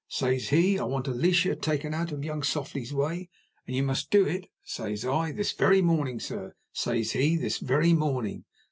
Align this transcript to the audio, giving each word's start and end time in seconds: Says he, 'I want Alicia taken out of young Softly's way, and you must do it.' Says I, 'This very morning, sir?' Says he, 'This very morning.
Says 0.07 0.49
he, 0.49 0.79
'I 0.79 0.83
want 0.85 1.07
Alicia 1.07 1.55
taken 1.55 1.93
out 1.93 2.11
of 2.11 2.23
young 2.25 2.41
Softly's 2.41 2.91
way, 2.91 3.29
and 3.67 3.75
you 3.75 3.83
must 3.83 4.09
do 4.09 4.25
it.' 4.25 4.47
Says 4.63 5.05
I, 5.05 5.31
'This 5.31 5.51
very 5.51 5.83
morning, 5.83 6.19
sir?' 6.19 6.55
Says 6.73 7.11
he, 7.11 7.35
'This 7.37 7.59
very 7.59 7.93
morning. 7.93 8.45